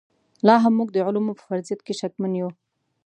لاهم 0.47 0.73
موږ 0.79 0.89
د 0.93 0.97
علومو 1.07 1.37
په 1.37 1.43
فرضیت 1.49 1.79
کې 1.85 1.93
شکمن 1.99 2.31
یو. 2.41 2.49